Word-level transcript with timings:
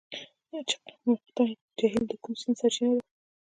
چقمقتین 0.69 1.57
جهیل 1.79 2.03
د 2.09 2.13
کوم 2.23 2.33
سیند 2.41 2.57
سرچینه 2.59 2.93
ده؟ 2.99 3.03